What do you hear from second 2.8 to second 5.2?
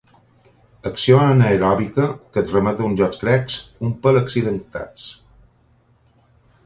a uns jocs grecs un pèl accidentats.